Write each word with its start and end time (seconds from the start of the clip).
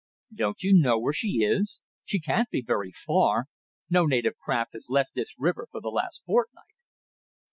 "Don't 0.33 0.63
you 0.63 0.73
know 0.75 0.97
where 0.97 1.13
she 1.13 1.43
is? 1.43 1.83
She 2.05 2.19
can't 2.19 2.49
be 2.49 2.63
very 2.63 2.91
far. 2.91 3.45
No 3.87 4.07
native 4.07 4.35
craft 4.39 4.73
has 4.73 4.87
left 4.89 5.13
this 5.13 5.35
river 5.37 5.67
for 5.71 5.79
the 5.79 5.89
last 5.89 6.23
fortnight." 6.25 6.73